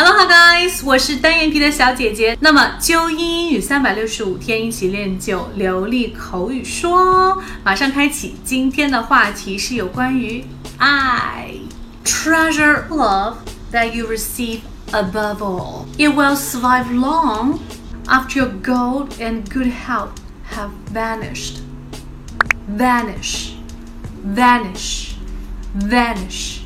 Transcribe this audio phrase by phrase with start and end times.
[0.00, 0.80] Hello, guys！
[0.84, 2.38] 我是单眼皮的小姐姐。
[2.40, 7.42] 那么纠音英语三百六十五天，一起练就流利口语说。
[7.64, 10.44] 马上开启今天的话题是有关于
[10.76, 11.50] 爱
[12.04, 13.38] ，treasure love
[13.72, 14.60] that you receive
[14.92, 15.86] above all.
[15.98, 17.58] It will survive long
[18.06, 20.12] after your gold and good health
[20.54, 21.56] have vanished.
[22.68, 23.54] Vanish,
[24.24, 25.14] vanish,
[25.74, 26.60] vanish.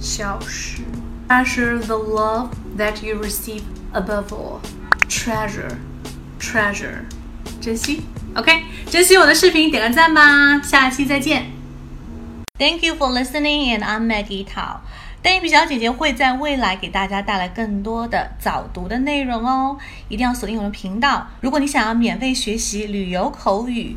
[0.00, 0.82] 消失。
[1.28, 3.62] Treasure the love that you receive
[3.94, 4.60] above all.
[5.08, 5.78] Treasure,
[6.38, 7.04] treasure.
[7.60, 8.02] 珍惜
[8.34, 11.46] ，OK，珍惜我的视频，点个赞吧，下期再见。
[12.58, 14.80] Thank you for listening, and I'm Maggie Tao.
[15.22, 19.78] 单眼皮小姐姐会在未来给大家带来更多的早读的内容哦，
[20.08, 21.28] 一定要锁定我的频道。
[21.40, 23.96] 如果你想要免费学习旅游口语、